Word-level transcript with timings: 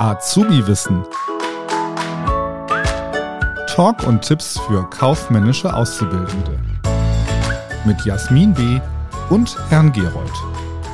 Azubi-Wissen. 0.00 1.04
Talk 3.66 4.06
und 4.06 4.22
Tipps 4.22 4.58
für 4.60 4.88
kaufmännische 4.88 5.74
Auszubildende. 5.74 6.58
Mit 7.84 8.02
Jasmin 8.06 8.54
B. 8.54 8.80
und 9.28 9.58
Herrn 9.68 9.92
Gerold. 9.92 10.32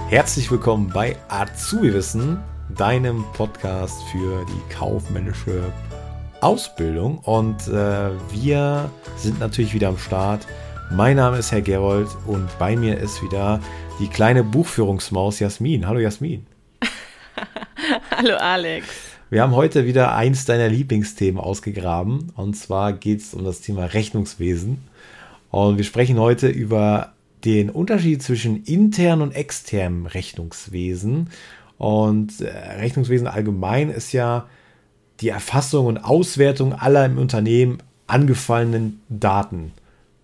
Herzlich 0.08 0.50
willkommen 0.50 0.90
bei 0.92 1.14
Azubi-Wissen, 1.28 2.38
deinem 2.76 3.24
Podcast 3.34 4.02
für 4.10 4.44
die 4.44 4.74
kaufmännische 4.74 5.62
Ausbildung. 6.40 7.18
Und 7.18 7.68
äh, 7.68 8.10
wir 8.32 8.90
sind 9.16 9.38
natürlich 9.38 9.72
wieder 9.72 9.86
am 9.86 9.98
Start. 9.98 10.48
Mein 10.90 11.14
Name 11.14 11.38
ist 11.38 11.52
Herr 11.52 11.62
Gerold 11.62 12.08
und 12.26 12.48
bei 12.58 12.74
mir 12.74 12.98
ist 12.98 13.22
wieder 13.22 13.60
die 14.00 14.08
kleine 14.08 14.42
Buchführungsmaus 14.42 15.38
Jasmin. 15.38 15.86
Hallo 15.86 16.00
Jasmin. 16.00 16.44
Hallo 18.18 18.36
Alex. 18.36 18.86
Wir 19.28 19.42
haben 19.42 19.54
heute 19.54 19.84
wieder 19.84 20.14
eins 20.14 20.46
deiner 20.46 20.70
Lieblingsthemen 20.70 21.38
ausgegraben. 21.38 22.32
Und 22.34 22.56
zwar 22.56 22.94
geht 22.94 23.20
es 23.20 23.34
um 23.34 23.44
das 23.44 23.60
Thema 23.60 23.84
Rechnungswesen. 23.84 24.78
Und 25.50 25.76
wir 25.76 25.84
sprechen 25.84 26.18
heute 26.18 26.48
über 26.48 27.12
den 27.44 27.68
Unterschied 27.68 28.22
zwischen 28.22 28.64
internen 28.64 29.20
und 29.20 29.32
externem 29.32 30.06
Rechnungswesen. 30.06 31.28
Und 31.76 32.40
äh, 32.40 32.48
Rechnungswesen 32.48 33.26
allgemein 33.26 33.90
ist 33.90 34.12
ja 34.12 34.46
die 35.20 35.28
Erfassung 35.28 35.84
und 35.84 35.98
Auswertung 35.98 36.72
aller 36.72 37.04
im 37.04 37.18
Unternehmen 37.18 37.82
angefallenen 38.06 39.02
Daten. 39.10 39.72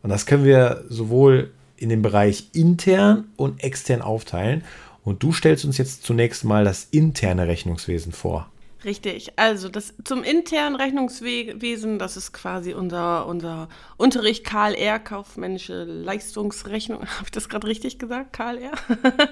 Und 0.02 0.08
das 0.08 0.24
können 0.24 0.46
wir 0.46 0.84
sowohl 0.88 1.50
in 1.76 1.90
dem 1.90 2.00
Bereich 2.00 2.48
intern 2.54 3.24
und 3.36 3.62
extern 3.62 4.00
aufteilen. 4.00 4.64
Und 5.04 5.22
du 5.22 5.32
stellst 5.32 5.64
uns 5.64 5.78
jetzt 5.78 6.04
zunächst 6.04 6.44
mal 6.44 6.64
das 6.64 6.86
interne 6.90 7.48
Rechnungswesen 7.48 8.12
vor. 8.12 8.48
Richtig, 8.84 9.32
also 9.36 9.68
das 9.68 9.94
zum 10.02 10.24
internen 10.24 10.74
Rechnungswesen, 10.74 12.00
das 12.00 12.16
ist 12.16 12.32
quasi 12.32 12.74
unser, 12.74 13.26
unser 13.26 13.68
Unterricht 13.96 14.44
KLR, 14.44 14.98
kaufmännische 14.98 15.84
Leistungsrechnung. 15.84 17.00
Habe 17.02 17.24
ich 17.26 17.30
das 17.30 17.48
gerade 17.48 17.68
richtig 17.68 18.00
gesagt, 18.00 18.32
KLR? 18.32 18.72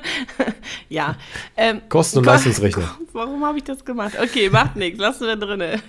ja. 0.89 1.17
Ähm, 1.57 1.83
Kosten- 1.89 2.19
und 2.19 2.27
Leistungsrechnung. 2.27 2.89
Warum 3.13 3.45
habe 3.45 3.59
ich 3.59 3.65
das 3.65 3.85
gemacht? 3.85 4.15
Okay, 4.23 4.51
macht 4.51 4.77
nichts, 4.77 5.01
lassen 5.01 5.27
wir 5.27 5.35
drinne. 5.35 5.83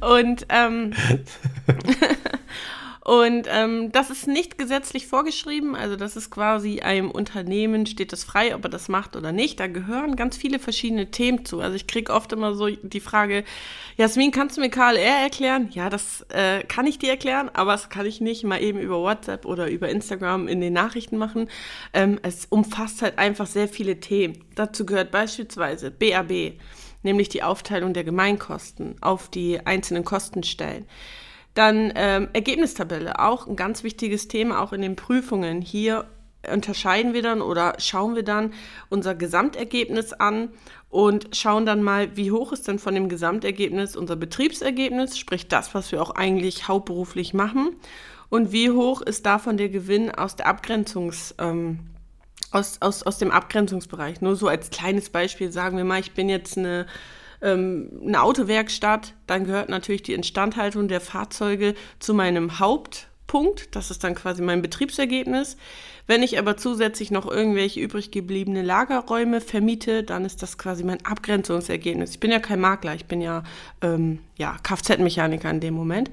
und 0.00 0.46
ähm, 0.48 0.94
Und 3.02 3.46
ähm, 3.48 3.90
das 3.92 4.10
ist 4.10 4.26
nicht 4.26 4.58
gesetzlich 4.58 5.06
vorgeschrieben, 5.06 5.74
also 5.74 5.96
das 5.96 6.16
ist 6.16 6.30
quasi 6.30 6.80
einem 6.80 7.10
Unternehmen 7.10 7.86
steht 7.86 8.12
es 8.12 8.24
frei, 8.24 8.54
ob 8.54 8.64
er 8.64 8.68
das 8.68 8.88
macht 8.88 9.16
oder 9.16 9.32
nicht. 9.32 9.58
Da 9.58 9.68
gehören 9.68 10.16
ganz 10.16 10.36
viele 10.36 10.58
verschiedene 10.58 11.10
Themen 11.10 11.46
zu. 11.46 11.60
Also 11.60 11.76
ich 11.76 11.86
kriege 11.86 12.12
oft 12.12 12.30
immer 12.32 12.54
so 12.54 12.68
die 12.68 13.00
Frage, 13.00 13.44
Jasmin, 13.96 14.32
kannst 14.32 14.58
du 14.58 14.60
mir 14.60 14.68
KLR 14.68 15.22
erklären? 15.22 15.70
Ja, 15.72 15.88
das 15.88 16.26
äh, 16.28 16.62
kann 16.64 16.86
ich 16.86 16.98
dir 16.98 17.10
erklären, 17.10 17.50
aber 17.54 17.72
das 17.72 17.88
kann 17.88 18.04
ich 18.04 18.20
nicht 18.20 18.44
mal 18.44 18.62
eben 18.62 18.78
über 18.78 19.00
WhatsApp 19.00 19.46
oder 19.46 19.70
über 19.70 19.88
Instagram 19.88 20.46
in 20.46 20.60
den 20.60 20.74
Nachrichten 20.74 21.16
machen. 21.16 21.48
Ähm, 21.94 22.20
es 22.22 22.46
umfasst 22.50 23.00
halt 23.00 23.18
einfach 23.18 23.46
sehr 23.46 23.68
viele 23.68 24.00
Themen. 24.00 24.44
Dazu 24.56 24.84
gehört 24.84 25.10
beispielsweise 25.10 25.90
BAB, 25.90 26.52
nämlich 27.02 27.30
die 27.30 27.42
Aufteilung 27.42 27.94
der 27.94 28.04
Gemeinkosten 28.04 28.96
auf 29.00 29.30
die 29.30 29.64
einzelnen 29.64 30.04
Kostenstellen. 30.04 30.84
Dann 31.60 31.92
ähm, 31.94 32.28
Ergebnistabelle, 32.32 33.18
auch 33.18 33.46
ein 33.46 33.54
ganz 33.54 33.84
wichtiges 33.84 34.28
Thema, 34.28 34.62
auch 34.62 34.72
in 34.72 34.80
den 34.80 34.96
Prüfungen. 34.96 35.60
Hier 35.60 36.06
unterscheiden 36.50 37.12
wir 37.12 37.20
dann 37.20 37.42
oder 37.42 37.74
schauen 37.76 38.16
wir 38.16 38.22
dann 38.22 38.54
unser 38.88 39.14
Gesamtergebnis 39.14 40.14
an 40.14 40.48
und 40.88 41.36
schauen 41.36 41.66
dann 41.66 41.82
mal, 41.82 42.16
wie 42.16 42.30
hoch 42.30 42.52
ist 42.52 42.66
denn 42.66 42.78
von 42.78 42.94
dem 42.94 43.10
Gesamtergebnis 43.10 43.94
unser 43.94 44.16
Betriebsergebnis, 44.16 45.18
sprich 45.18 45.48
das, 45.48 45.74
was 45.74 45.92
wir 45.92 46.00
auch 46.00 46.12
eigentlich 46.12 46.66
hauptberuflich 46.66 47.34
machen, 47.34 47.76
und 48.30 48.52
wie 48.52 48.70
hoch 48.70 49.02
ist 49.02 49.26
davon 49.26 49.58
der 49.58 49.68
Gewinn 49.68 50.10
aus 50.10 50.36
der 50.36 50.46
Abgrenzungs, 50.46 51.34
ähm, 51.36 51.80
aus, 52.52 52.78
aus, 52.80 53.02
aus 53.02 53.18
dem 53.18 53.30
Abgrenzungsbereich. 53.30 54.22
Nur 54.22 54.34
so 54.34 54.48
als 54.48 54.70
kleines 54.70 55.10
Beispiel 55.10 55.52
sagen 55.52 55.76
wir 55.76 55.84
mal, 55.84 56.00
ich 56.00 56.12
bin 56.12 56.30
jetzt 56.30 56.56
eine 56.56 56.86
ähm, 57.42 58.00
eine 58.04 58.22
Autowerkstatt, 58.22 59.14
dann 59.26 59.44
gehört 59.44 59.68
natürlich 59.68 60.02
die 60.02 60.14
Instandhaltung 60.14 60.88
der 60.88 61.00
Fahrzeuge 61.00 61.74
zu 61.98 62.14
meinem 62.14 62.58
Hauptpunkt. 62.58 63.74
Das 63.74 63.90
ist 63.90 64.04
dann 64.04 64.14
quasi 64.14 64.42
mein 64.42 64.62
Betriebsergebnis. 64.62 65.56
Wenn 66.06 66.22
ich 66.22 66.38
aber 66.38 66.56
zusätzlich 66.56 67.10
noch 67.10 67.30
irgendwelche 67.30 67.80
übrig 67.80 68.10
gebliebene 68.10 68.62
Lagerräume 68.62 69.40
vermiete, 69.40 70.02
dann 70.02 70.24
ist 70.24 70.42
das 70.42 70.58
quasi 70.58 70.82
mein 70.82 71.04
Abgrenzungsergebnis. 71.04 72.10
Ich 72.10 72.20
bin 72.20 72.32
ja 72.32 72.40
kein 72.40 72.60
Makler, 72.60 72.94
ich 72.94 73.06
bin 73.06 73.20
ja, 73.20 73.44
ähm, 73.80 74.18
ja 74.36 74.56
Kfz-Mechaniker 74.62 75.50
in 75.50 75.60
dem 75.60 75.74
Moment. 75.74 76.10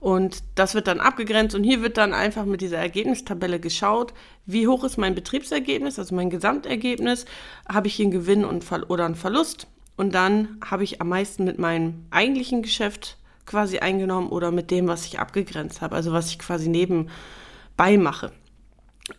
Und 0.00 0.44
das 0.54 0.74
wird 0.74 0.86
dann 0.86 1.00
abgegrenzt 1.00 1.56
und 1.56 1.64
hier 1.64 1.82
wird 1.82 1.96
dann 1.96 2.12
einfach 2.12 2.44
mit 2.44 2.60
dieser 2.60 2.78
Ergebnistabelle 2.78 3.58
geschaut, 3.58 4.14
wie 4.46 4.68
hoch 4.68 4.84
ist 4.84 4.96
mein 4.96 5.16
Betriebsergebnis, 5.16 5.98
also 5.98 6.14
mein 6.14 6.30
Gesamtergebnis, 6.30 7.24
habe 7.68 7.88
ich 7.88 7.94
hier 7.94 8.04
einen 8.04 8.12
Gewinn 8.12 8.44
und 8.44 8.64
oder 8.88 9.06
einen 9.06 9.16
Verlust 9.16 9.66
und 9.98 10.14
dann 10.14 10.58
habe 10.64 10.84
ich 10.84 11.00
am 11.00 11.08
meisten 11.08 11.44
mit 11.44 11.58
meinem 11.58 12.06
eigentlichen 12.10 12.62
Geschäft 12.62 13.18
quasi 13.46 13.80
eingenommen 13.80 14.28
oder 14.28 14.52
mit 14.52 14.70
dem, 14.70 14.86
was 14.86 15.04
ich 15.04 15.18
abgegrenzt 15.18 15.80
habe, 15.80 15.96
also 15.96 16.12
was 16.12 16.30
ich 16.30 16.38
quasi 16.38 16.68
nebenbei 16.68 17.98
mache. 17.98 18.30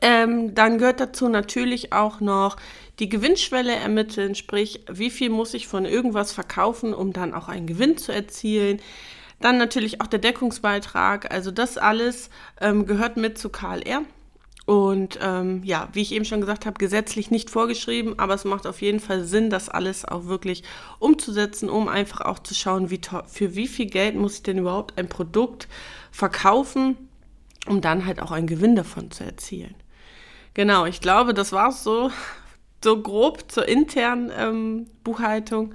Ähm, 0.02 0.56
dann 0.56 0.78
gehört 0.78 1.02
dazu 1.02 1.28
natürlich 1.28 1.92
auch 1.92 2.22
noch 2.22 2.56
die 3.00 3.10
Gewinnschwelle 3.10 3.76
ermitteln, 3.76 4.36
sprich, 4.36 4.86
wie 4.90 5.10
viel 5.10 5.30
muss 5.30 5.54
ich 5.54 5.68
von 5.68 5.84
irgendwas 5.84 6.32
verkaufen, 6.32 6.94
um 6.94 7.12
dann 7.12 7.34
auch 7.34 7.50
einen 7.50 7.68
Gewinn 7.68 7.98
zu 7.98 8.14
erzielen. 8.14 8.80
Dann 9.42 9.58
natürlich 9.58 10.00
auch 10.00 10.08
der 10.08 10.20
Deckungsbeitrag, 10.20 11.34
also 11.34 11.52
das 11.52 11.78
alles 11.78 12.30
ähm, 12.62 12.86
gehört 12.86 13.18
mit 13.18 13.38
zu 13.38 13.50
KLR. 13.50 14.04
Und 14.70 15.18
ähm, 15.20 15.64
ja, 15.64 15.90
wie 15.94 16.04
ich 16.04 16.12
eben 16.12 16.26
schon 16.26 16.42
gesagt 16.42 16.68
habe, 16.68 16.78
gesetzlich 16.78 17.32
nicht 17.32 17.50
vorgeschrieben, 17.50 18.20
aber 18.20 18.36
es 18.36 18.46
macht 18.46 18.68
auf 18.68 18.84
jeden 18.84 19.00
Fall 19.00 19.24
Sinn, 19.24 19.50
das 19.50 19.68
alles 19.68 20.06
auch 20.06 20.26
wirklich 20.26 20.62
umzusetzen, 21.00 21.72
um 21.72 21.88
einfach 21.88 22.22
auch 22.22 22.38
zu 22.38 22.54
schauen, 22.54 22.92
wie 22.92 23.02
für 23.26 23.56
wie 23.56 23.68
viel 23.68 23.88
Geld 23.88 24.16
muss 24.16 24.36
ich 24.36 24.44
denn 24.44 24.60
überhaupt 24.60 24.96
ein 25.00 25.10
Produkt 25.10 25.68
verkaufen, 26.12 26.98
um 27.66 27.82
dann 27.82 28.06
halt 28.06 28.22
auch 28.22 28.30
einen 28.30 28.46
Gewinn 28.46 28.76
davon 28.76 29.10
zu 29.10 29.24
erzielen. 29.24 29.74
Genau, 30.54 30.86
ich 30.86 31.02
glaube, 31.02 31.34
das 31.34 31.52
war 31.52 31.70
es 31.70 31.84
so, 31.84 32.12
so 32.84 33.02
grob 33.02 33.52
zur 33.52 33.68
internen 33.68 34.32
ähm, 34.38 34.86
Buchhaltung. 35.04 35.74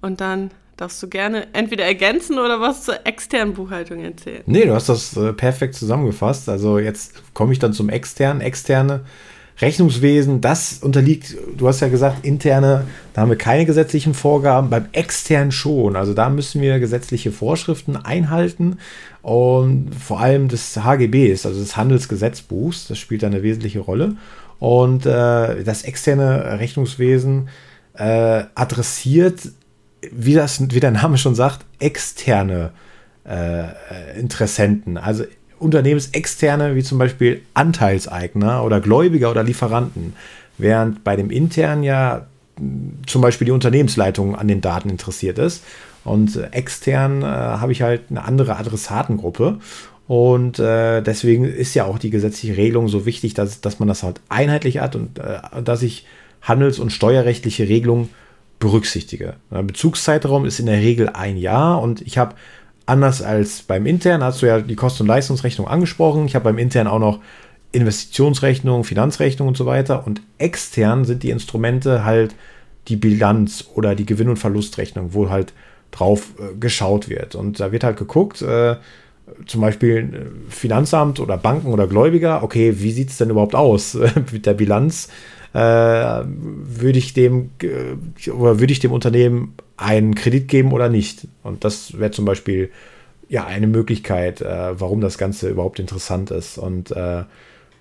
Und 0.00 0.20
dann 0.20 0.52
Darfst 0.78 1.02
du 1.02 1.08
gerne 1.08 1.48
entweder 1.54 1.84
ergänzen 1.84 2.38
oder 2.38 2.60
was 2.60 2.84
zur 2.84 3.04
externen 3.04 3.52
Buchhaltung 3.52 3.98
erzählen? 3.98 4.44
Nee, 4.46 4.64
du 4.64 4.74
hast 4.74 4.88
das 4.88 5.16
äh, 5.16 5.32
perfekt 5.32 5.74
zusammengefasst. 5.74 6.48
Also 6.48 6.78
jetzt 6.78 7.34
komme 7.34 7.52
ich 7.52 7.58
dann 7.58 7.72
zum 7.72 7.88
externen. 7.88 8.40
Externe 8.40 9.00
Rechnungswesen, 9.60 10.40
das 10.40 10.78
unterliegt, 10.80 11.36
du 11.56 11.66
hast 11.66 11.80
ja 11.80 11.88
gesagt, 11.88 12.24
interne, 12.24 12.84
da 13.12 13.22
haben 13.22 13.28
wir 13.28 13.36
keine 13.36 13.66
gesetzlichen 13.66 14.14
Vorgaben, 14.14 14.70
beim 14.70 14.86
externen 14.92 15.50
schon. 15.50 15.96
Also 15.96 16.14
da 16.14 16.30
müssen 16.30 16.62
wir 16.62 16.78
gesetzliche 16.78 17.32
Vorschriften 17.32 17.96
einhalten 17.96 18.78
und 19.20 19.90
vor 19.92 20.20
allem 20.20 20.46
des 20.46 20.76
HGBs, 20.76 21.44
also 21.44 21.58
des 21.58 21.76
Handelsgesetzbuchs, 21.76 22.86
das 22.86 22.98
spielt 22.98 23.24
da 23.24 23.26
eine 23.26 23.42
wesentliche 23.42 23.80
Rolle. 23.80 24.14
Und 24.60 25.06
äh, 25.06 25.64
das 25.64 25.82
externe 25.82 26.60
Rechnungswesen 26.60 27.48
äh, 27.94 28.44
adressiert 28.54 29.40
wie, 30.10 30.34
das, 30.34 30.60
wie 30.70 30.80
der 30.80 30.90
Name 30.90 31.18
schon 31.18 31.34
sagt, 31.34 31.64
externe 31.78 32.70
äh, 33.24 34.18
Interessenten, 34.18 34.96
also 34.96 35.24
unternehmensexterne, 35.58 36.76
wie 36.76 36.82
zum 36.82 36.98
Beispiel 36.98 37.42
Anteilseigner 37.54 38.64
oder 38.64 38.80
Gläubiger 38.80 39.30
oder 39.30 39.42
Lieferanten, 39.42 40.14
während 40.56 41.04
bei 41.04 41.16
dem 41.16 41.30
internen 41.30 41.82
ja 41.82 42.26
zum 43.06 43.22
Beispiel 43.22 43.46
die 43.46 43.52
Unternehmensleitung 43.52 44.36
an 44.36 44.48
den 44.48 44.60
Daten 44.60 44.90
interessiert 44.90 45.38
ist. 45.38 45.62
Und 46.04 46.36
extern 46.52 47.22
äh, 47.22 47.26
habe 47.26 47.72
ich 47.72 47.82
halt 47.82 48.02
eine 48.10 48.24
andere 48.24 48.56
Adressatengruppe. 48.56 49.58
Und 50.06 50.58
äh, 50.58 51.02
deswegen 51.02 51.44
ist 51.44 51.74
ja 51.74 51.84
auch 51.84 51.98
die 51.98 52.10
gesetzliche 52.10 52.56
Regelung 52.56 52.88
so 52.88 53.04
wichtig, 53.04 53.34
dass, 53.34 53.60
dass 53.60 53.78
man 53.78 53.88
das 53.88 54.02
halt 54.02 54.20
einheitlich 54.28 54.78
hat 54.78 54.96
und 54.96 55.18
äh, 55.18 55.40
dass 55.62 55.82
ich 55.82 56.06
handels- 56.40 56.78
und 56.78 56.90
steuerrechtliche 56.90 57.68
Regelungen 57.68 58.08
berücksichtige. 58.58 59.36
Bezugszeitraum 59.50 60.44
ist 60.44 60.58
in 60.58 60.66
der 60.66 60.78
Regel 60.78 61.08
ein 61.08 61.36
Jahr 61.36 61.80
und 61.80 62.00
ich 62.02 62.18
habe 62.18 62.34
anders 62.86 63.22
als 63.22 63.62
beim 63.62 63.86
intern, 63.86 64.22
hast 64.22 64.42
du 64.42 64.46
ja 64.46 64.60
die 64.60 64.74
Kosten- 64.74 65.04
und 65.04 65.08
Leistungsrechnung 65.08 65.68
angesprochen, 65.68 66.26
ich 66.26 66.34
habe 66.34 66.44
beim 66.44 66.58
intern 66.58 66.86
auch 66.86 66.98
noch 66.98 67.20
Investitionsrechnung, 67.72 68.82
Finanzrechnung 68.82 69.48
und 69.48 69.56
so 69.56 69.66
weiter 69.66 70.06
und 70.06 70.22
extern 70.38 71.04
sind 71.04 71.22
die 71.22 71.30
Instrumente 71.30 72.04
halt 72.04 72.34
die 72.88 72.96
Bilanz 72.96 73.68
oder 73.74 73.94
die 73.94 74.06
Gewinn- 74.06 74.30
und 74.30 74.38
Verlustrechnung, 74.38 75.12
wo 75.12 75.28
halt 75.28 75.52
drauf 75.90 76.32
äh, 76.38 76.56
geschaut 76.58 77.08
wird. 77.08 77.34
Und 77.34 77.60
da 77.60 77.72
wird 77.72 77.84
halt 77.84 77.98
geguckt, 77.98 78.42
äh, 78.42 78.76
zum 79.46 79.60
Beispiel 79.60 79.96
äh, 79.96 80.50
Finanzamt 80.50 81.20
oder 81.20 81.36
Banken 81.36 81.68
oder 81.68 81.86
Gläubiger, 81.86 82.42
okay, 82.42 82.74
wie 82.78 82.92
sieht 82.92 83.10
es 83.10 83.18
denn 83.18 83.30
überhaupt 83.30 83.54
aus 83.54 83.94
mit 84.32 84.46
der 84.46 84.54
Bilanz? 84.54 85.08
Äh, 85.54 85.58
würde 85.58 86.98
ich 86.98 87.14
dem 87.14 87.50
äh, 87.62 88.30
oder 88.30 88.60
würde 88.60 88.72
ich 88.72 88.80
dem 88.80 88.92
Unternehmen 88.92 89.54
einen 89.76 90.14
Kredit 90.14 90.48
geben 90.48 90.72
oder 90.72 90.88
nicht. 90.88 91.26
Und 91.42 91.64
das 91.64 91.98
wäre 91.98 92.10
zum 92.10 92.24
Beispiel 92.24 92.70
ja 93.28 93.46
eine 93.46 93.66
Möglichkeit, 93.66 94.40
äh, 94.40 94.80
warum 94.80 95.00
das 95.00 95.18
Ganze 95.18 95.48
überhaupt 95.48 95.78
interessant 95.78 96.30
ist. 96.30 96.58
Und 96.58 96.90
äh, 96.90 97.24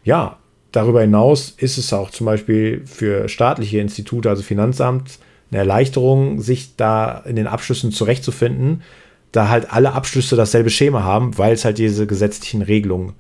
ja, 0.04 0.38
darüber 0.72 1.02
hinaus 1.02 1.54
ist 1.58 1.78
es 1.78 1.92
auch 1.94 2.12
zum 2.12 2.26
Beispiel 2.26 2.84
für 2.86 3.28
staatliche 3.30 3.80
Institute, 3.80 4.30
also 4.30 4.44
Finanzamt, 4.44 5.20
eine 5.50 5.60
Erleichterung, 5.60 6.42
sich 6.42 6.76
da 6.76 7.20
in 7.26 7.36
den 7.36 7.48
Abschlüssen 7.48 7.92
zurechtzufinden, 7.92 8.84
da 9.32 9.50
halt 9.50 9.72
alle 9.72 9.94
Abschlüsse 9.94 10.36
dasselbe 10.36 10.70
Schema 10.70 11.04
haben, 11.04 11.38
weil 11.38 11.54
es 11.54 11.66
halt 11.66 11.78
diese 11.78 12.08
gesetzlichen 12.08 12.62
Regelungen 12.62 13.14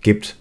gibt. 0.00 0.36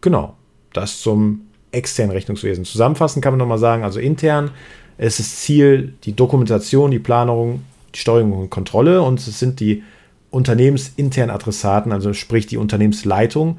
Genau, 0.00 0.36
das 0.72 1.00
zum 1.00 1.42
externen 1.74 2.12
Rechnungswesen. 2.12 2.64
Zusammenfassend 2.64 3.22
kann 3.22 3.32
man 3.32 3.38
nochmal 3.38 3.58
sagen, 3.58 3.84
also 3.84 4.00
intern 4.00 4.50
ist 4.98 5.18
das 5.18 5.36
Ziel 5.40 5.94
die 6.04 6.14
Dokumentation, 6.14 6.90
die 6.90 6.98
Planung, 6.98 7.62
die 7.94 7.98
Steuerung 7.98 8.32
und 8.32 8.50
Kontrolle 8.50 9.02
und 9.02 9.18
es 9.18 9.38
sind 9.38 9.60
die 9.60 9.82
unternehmensinternen 10.30 11.34
Adressaten, 11.34 11.92
also 11.92 12.12
sprich 12.12 12.46
die 12.46 12.56
Unternehmensleitung, 12.56 13.58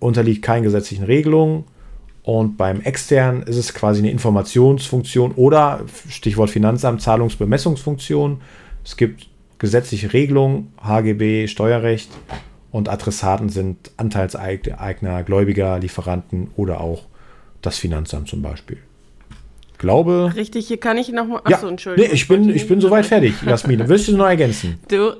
unterliegt 0.00 0.42
keinen 0.42 0.64
gesetzlichen 0.64 1.04
Regelungen. 1.04 1.64
Und 2.22 2.56
beim 2.56 2.80
externen 2.82 3.42
ist 3.42 3.56
es 3.56 3.72
quasi 3.72 4.00
eine 4.00 4.10
Informationsfunktion 4.10 5.32
oder 5.32 5.80
Stichwort 6.08 6.50
Finanzamt, 6.50 7.00
Zahlungsbemessungsfunktion. 7.00 8.40
Es 8.84 8.96
gibt 8.96 9.28
gesetzliche 9.58 10.12
Regelungen, 10.12 10.72
HGB, 10.82 11.46
Steuerrecht 11.46 12.10
und 12.70 12.88
Adressaten 12.88 13.48
sind 13.48 13.92
Anteilseigner, 13.96 15.22
Gläubiger, 15.22 15.78
Lieferanten 15.78 16.50
oder 16.56 16.80
auch 16.80 17.04
das 17.62 17.78
Finanzamt 17.78 18.28
zum 18.28 18.42
Beispiel. 18.42 18.78
Glaube. 19.78 20.32
Richtig, 20.34 20.66
hier 20.66 20.78
kann 20.78 20.98
ich 20.98 21.10
noch 21.10 21.26
mal. 21.26 21.40
Achso, 21.44 21.66
ja, 21.66 21.70
Entschuldigung. 21.70 22.10
Nee, 22.10 22.14
ich 22.14 22.26
bin, 22.26 22.48
ich 22.48 22.66
bin 22.66 22.80
soweit 22.80 23.06
fertig, 23.06 23.34
Jasmin. 23.46 23.88
Willst 23.88 24.08
du 24.08 24.16
noch 24.16 24.26
ergänzen? 24.26 24.80
Du, 24.88 25.12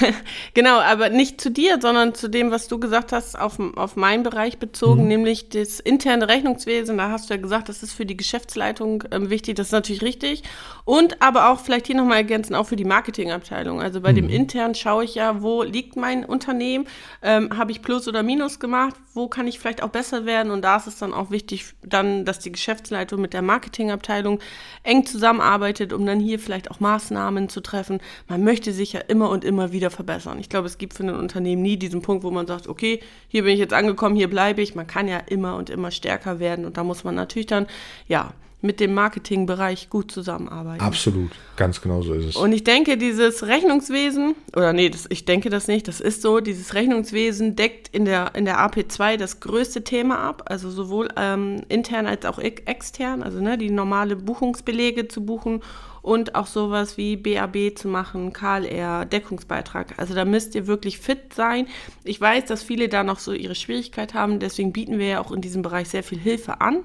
genau, 0.54 0.78
aber 0.78 1.08
nicht 1.08 1.40
zu 1.40 1.50
dir, 1.50 1.78
sondern 1.80 2.14
zu 2.14 2.28
dem, 2.28 2.50
was 2.50 2.68
du 2.68 2.78
gesagt 2.78 3.12
hast, 3.12 3.38
auf, 3.38 3.58
auf 3.76 3.96
meinen 3.96 4.22
Bereich 4.22 4.58
bezogen, 4.58 5.02
mhm. 5.02 5.08
nämlich 5.08 5.48
das 5.48 5.80
interne 5.80 6.28
Rechnungswesen. 6.28 6.98
Da 6.98 7.10
hast 7.10 7.30
du 7.30 7.34
ja 7.34 7.40
gesagt, 7.40 7.68
das 7.68 7.82
ist 7.82 7.92
für 7.92 8.06
die 8.06 8.16
Geschäftsleitung 8.16 9.04
ähm, 9.10 9.30
wichtig, 9.30 9.56
das 9.56 9.68
ist 9.68 9.72
natürlich 9.72 10.02
richtig. 10.02 10.42
Und 10.84 11.22
aber 11.22 11.50
auch 11.50 11.60
vielleicht 11.60 11.86
hier 11.86 11.96
nochmal 11.96 12.18
ergänzen, 12.18 12.54
auch 12.54 12.66
für 12.66 12.76
die 12.76 12.84
Marketingabteilung. 12.84 13.80
Also 13.80 14.00
bei 14.00 14.12
mhm. 14.12 14.16
dem 14.16 14.28
intern 14.28 14.74
schaue 14.74 15.04
ich 15.04 15.14
ja, 15.14 15.42
wo 15.42 15.62
liegt 15.62 15.96
mein 15.96 16.24
Unternehmen? 16.24 16.86
Ähm, 17.22 17.56
Habe 17.56 17.72
ich 17.72 17.82
Plus 17.82 18.08
oder 18.08 18.22
Minus 18.22 18.58
gemacht? 18.58 18.96
Wo 19.14 19.28
kann 19.28 19.46
ich 19.46 19.58
vielleicht 19.58 19.82
auch 19.82 19.90
besser 19.90 20.24
werden? 20.24 20.50
Und 20.50 20.62
da 20.62 20.76
ist 20.76 20.86
es 20.86 20.98
dann 20.98 21.12
auch 21.12 21.30
wichtig, 21.30 21.66
dann, 21.82 22.24
dass 22.24 22.38
die 22.38 22.50
Geschäftsleitung 22.50 23.20
mit 23.20 23.32
der 23.32 23.42
Marketingabteilung 23.42 24.40
eng 24.82 25.06
zusammenarbeitet, 25.06 25.92
um 25.92 26.04
dann 26.06 26.18
hier 26.18 26.38
vielleicht 26.38 26.70
auch 26.70 26.80
Maßnahmen 26.80 27.48
zu 27.48 27.60
treffen. 27.60 28.00
Man 28.28 28.42
möchte 28.42 28.72
sich 28.72 28.94
ja 28.94 29.00
immer 29.00 29.30
und 29.30 29.44
immer 29.44 29.72
wieder 29.82 29.90
verbessern. 29.90 30.38
Ich 30.38 30.48
glaube, 30.48 30.66
es 30.66 30.78
gibt 30.78 30.94
für 30.94 31.02
ein 31.02 31.10
Unternehmen 31.10 31.60
nie 31.60 31.76
diesen 31.76 32.02
Punkt, 32.02 32.22
wo 32.22 32.30
man 32.30 32.46
sagt, 32.46 32.68
okay, 32.68 33.00
hier 33.28 33.42
bin 33.42 33.54
ich 33.54 33.58
jetzt 33.58 33.74
angekommen, 33.74 34.14
hier 34.14 34.30
bleibe 34.30 34.62
ich. 34.62 34.76
Man 34.76 34.86
kann 34.86 35.08
ja 35.08 35.18
immer 35.18 35.56
und 35.56 35.70
immer 35.70 35.90
stärker 35.90 36.38
werden 36.38 36.64
und 36.64 36.76
da 36.76 36.84
muss 36.84 37.02
man 37.02 37.16
natürlich 37.16 37.48
dann, 37.48 37.66
ja, 38.06 38.32
mit 38.62 38.78
dem 38.80 38.94
Marketingbereich 38.94 39.90
gut 39.90 40.10
zusammenarbeiten. 40.10 40.82
Absolut, 40.82 41.32
ganz 41.56 41.80
genau 41.80 42.00
so 42.02 42.14
ist 42.14 42.24
es. 42.24 42.36
Und 42.36 42.52
ich 42.52 42.64
denke, 42.64 42.96
dieses 42.96 43.46
Rechnungswesen, 43.46 44.36
oder 44.56 44.72
nee, 44.72 44.88
das, 44.88 45.06
ich 45.10 45.24
denke 45.24 45.50
das 45.50 45.66
nicht, 45.66 45.88
das 45.88 46.00
ist 46.00 46.22
so, 46.22 46.40
dieses 46.40 46.74
Rechnungswesen 46.74 47.56
deckt 47.56 47.88
in 47.88 48.04
der, 48.04 48.34
in 48.34 48.44
der 48.44 48.58
AP2 48.60 49.16
das 49.16 49.40
größte 49.40 49.82
Thema 49.82 50.18
ab, 50.20 50.44
also 50.46 50.70
sowohl 50.70 51.08
ähm, 51.16 51.62
intern 51.68 52.06
als 52.06 52.24
auch 52.24 52.38
extern, 52.38 53.22
also 53.22 53.40
ne, 53.40 53.58
die 53.58 53.70
normale 53.70 54.14
Buchungsbelege 54.14 55.08
zu 55.08 55.26
buchen 55.26 55.60
und 56.02 56.34
auch 56.34 56.46
sowas 56.46 56.96
wie 56.96 57.16
BAB 57.16 57.76
zu 57.76 57.88
machen, 57.88 58.32
KLR, 58.32 59.06
Deckungsbeitrag. 59.06 59.94
Also 59.98 60.14
da 60.14 60.24
müsst 60.24 60.54
ihr 60.54 60.66
wirklich 60.66 60.98
fit 60.98 61.32
sein. 61.34 61.66
Ich 62.04 62.20
weiß, 62.20 62.44
dass 62.44 62.62
viele 62.62 62.88
da 62.88 63.02
noch 63.02 63.18
so 63.18 63.32
ihre 63.32 63.54
Schwierigkeit 63.54 64.14
haben, 64.14 64.38
deswegen 64.38 64.72
bieten 64.72 64.98
wir 64.98 65.06
ja 65.06 65.20
auch 65.20 65.32
in 65.32 65.40
diesem 65.40 65.62
Bereich 65.62 65.88
sehr 65.88 66.02
viel 66.02 66.18
Hilfe 66.18 66.60
an. 66.60 66.84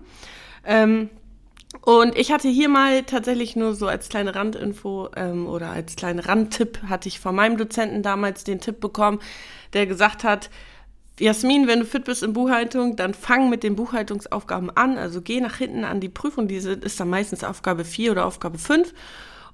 Ähm, 0.64 1.10
und 1.82 2.18
ich 2.18 2.32
hatte 2.32 2.50
hier 2.50 2.70
mal 2.70 3.04
tatsächlich 3.04 3.56
nur 3.56 3.74
so 3.74 3.88
als 3.88 4.10
kleine 4.10 4.36
Randinfo 4.36 5.10
ähm, 5.16 5.48
oder 5.48 5.70
als 5.70 5.96
kleinen 5.96 6.20
Randtipp 6.20 6.84
hatte 6.88 7.08
ich 7.08 7.20
von 7.20 7.36
meinem 7.36 7.58
Dozenten 7.58 8.04
damals 8.04 8.44
den 8.44 8.60
Tipp 8.60 8.80
bekommen, 8.80 9.20
der 9.74 9.88
gesagt 9.88 10.24
hat, 10.24 10.50
Jasmin, 11.20 11.68
wenn 11.68 11.80
du 11.80 11.86
fit 11.86 12.06
bist 12.06 12.22
in 12.22 12.34
Buchhaltung, 12.34 12.96
dann 12.96 13.16
fang 13.16 13.50
mit 13.50 13.64
den 13.64 13.76
Buchhaltungsaufgaben 13.76 14.70
an. 14.76 15.00
Also 15.00 15.22
geh 15.22 15.42
nach 15.42 15.56
hinten 15.58 15.84
an 15.84 16.00
die 16.00 16.10
Prüfung. 16.10 16.48
Diese 16.48 16.74
ist 16.74 17.00
dann 17.00 17.10
meistens 17.10 17.44
Aufgabe 17.44 17.86
4 17.86 18.12
oder 18.12 18.26
Aufgabe 18.26 18.60
5. 18.60 18.94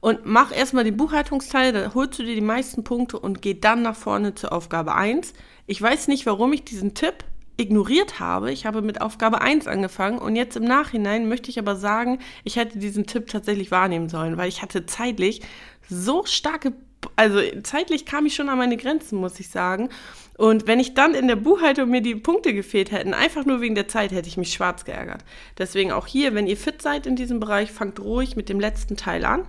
Und 0.01 0.25
mach 0.25 0.51
erstmal 0.51 0.83
den 0.83 0.97
Buchhaltungsteil, 0.97 1.71
da 1.71 1.93
holst 1.93 2.19
du 2.19 2.23
dir 2.23 2.35
die 2.35 2.41
meisten 2.41 2.83
Punkte 2.83 3.17
und 3.17 3.41
geh 3.41 3.53
dann 3.53 3.81
nach 3.81 3.95
vorne 3.95 4.35
zur 4.35 4.51
Aufgabe 4.51 4.93
1. 4.93 5.33
Ich 5.65 5.81
weiß 5.81 6.09
nicht, 6.09 6.25
warum 6.25 6.51
ich 6.51 6.65
diesen 6.65 6.93
Tipp 6.93 7.23
ignoriert 7.57 8.19
habe. 8.19 8.51
Ich 8.51 8.65
habe 8.65 8.81
mit 8.81 9.01
Aufgabe 9.01 9.41
1 9.41 9.67
angefangen 9.67 10.17
und 10.17 10.35
jetzt 10.35 10.57
im 10.57 10.63
Nachhinein 10.63 11.27
möchte 11.27 11.49
ich 11.49 11.59
aber 11.59 11.75
sagen, 11.75 12.19
ich 12.43 12.55
hätte 12.55 12.79
diesen 12.79 13.05
Tipp 13.05 13.27
tatsächlich 13.27 13.71
wahrnehmen 13.71 14.09
sollen, 14.09 14.37
weil 14.37 14.49
ich 14.49 14.61
hatte 14.61 14.85
zeitlich 14.85 15.41
so 15.87 16.25
starke, 16.25 16.73
also 17.15 17.39
zeitlich 17.63 18.05
kam 18.05 18.25
ich 18.25 18.35
schon 18.35 18.49
an 18.49 18.57
meine 18.57 18.77
Grenzen, 18.77 19.19
muss 19.19 19.39
ich 19.39 19.49
sagen. 19.49 19.89
Und 20.37 20.65
wenn 20.65 20.79
ich 20.79 20.95
dann 20.95 21.13
in 21.13 21.27
der 21.27 21.35
Buchhaltung 21.35 21.89
mir 21.89 22.01
die 22.01 22.15
Punkte 22.15 22.53
gefehlt 22.53 22.91
hätten, 22.91 23.13
einfach 23.13 23.45
nur 23.45 23.61
wegen 23.61 23.75
der 23.75 23.87
Zeit, 23.87 24.11
hätte 24.11 24.27
ich 24.27 24.37
mich 24.37 24.53
schwarz 24.53 24.83
geärgert. 24.83 25.23
Deswegen 25.59 25.91
auch 25.91 26.07
hier, 26.07 26.33
wenn 26.33 26.47
ihr 26.47 26.57
fit 26.57 26.81
seid 26.81 27.05
in 27.05 27.15
diesem 27.15 27.39
Bereich, 27.39 27.71
fangt 27.71 27.99
ruhig 27.99 28.35
mit 28.35 28.49
dem 28.49 28.59
letzten 28.59 28.97
Teil 28.97 29.25
an 29.25 29.45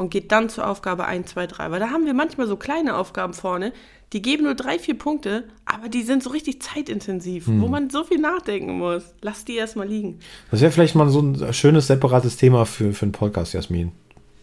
und 0.00 0.10
geht 0.10 0.32
dann 0.32 0.48
zur 0.48 0.66
Aufgabe 0.66 1.04
1, 1.04 1.30
2, 1.30 1.46
3. 1.46 1.70
Weil 1.70 1.80
da 1.80 1.90
haben 1.90 2.06
wir 2.06 2.14
manchmal 2.14 2.46
so 2.46 2.56
kleine 2.56 2.96
Aufgaben 2.96 3.34
vorne, 3.34 3.72
die 4.12 4.22
geben 4.22 4.44
nur 4.44 4.54
drei, 4.54 4.78
vier 4.78 4.98
Punkte, 4.98 5.44
aber 5.64 5.88
die 5.88 6.02
sind 6.02 6.22
so 6.24 6.30
richtig 6.30 6.60
zeitintensiv, 6.60 7.46
hm. 7.46 7.60
wo 7.60 7.68
man 7.68 7.90
so 7.90 8.02
viel 8.02 8.18
nachdenken 8.18 8.76
muss. 8.78 9.04
Lass 9.22 9.44
die 9.44 9.54
erstmal 9.54 9.86
liegen. 9.86 10.18
Das 10.50 10.60
wäre 10.60 10.72
vielleicht 10.72 10.96
mal 10.96 11.08
so 11.10 11.20
ein 11.20 11.52
schönes, 11.52 11.86
separates 11.86 12.36
Thema 12.36 12.66
für, 12.66 12.92
für 12.92 13.04
einen 13.04 13.12
Podcast, 13.12 13.52
Jasmin. 13.52 13.92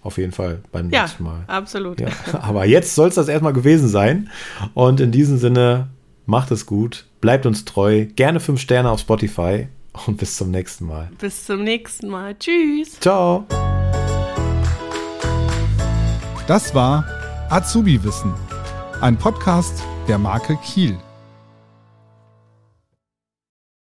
Auf 0.04 0.18
jeden 0.18 0.32
Fall 0.32 0.62
beim 0.72 0.90
ja, 0.90 1.02
nächsten 1.02 1.24
Mal. 1.24 1.44
Absolut. 1.48 2.00
Ja, 2.00 2.08
aber 2.42 2.66
jetzt 2.66 2.96
soll 2.96 3.10
es 3.10 3.16
das 3.16 3.28
erstmal 3.28 3.52
gewesen 3.52 3.90
sein. 3.90 4.30
Und 4.74 5.02
in 5.02 5.12
diesem 5.12 5.38
Sinne, 5.38 5.90
macht 6.26 6.52
es 6.52 6.66
gut, 6.66 7.06
bleibt 7.20 7.46
uns 7.46 7.66
treu, 7.66 8.06
gerne 8.16 8.40
fünf 8.40 8.62
Sterne 8.62 8.90
auf 8.90 9.02
Spotify 9.02 9.68
und 10.06 10.18
bis 10.18 10.38
zum 10.38 10.52
nächsten 10.52 10.86
Mal. 10.86 11.10
Bis 11.20 11.46
zum 11.46 11.64
nächsten 11.64 12.08
Mal. 12.08 12.36
Tschüss. 12.40 13.00
Ciao. 13.02 13.46
Das 16.48 16.74
war 16.74 17.04
Azubi 17.50 18.02
Wissen, 18.06 18.34
ein 19.02 19.18
Podcast 19.18 19.84
der 20.08 20.18
Marke 20.18 20.56
Kiel. 20.64 20.98